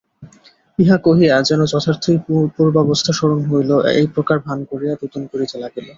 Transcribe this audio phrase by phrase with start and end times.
[0.79, 2.17] ইহা কহিয়া যেন যথার্থই
[2.55, 5.85] পূর্বাবস্থা স্মরণ হইল এইপ্রকার ভান করিয়া রোদন করিতে লাগিল।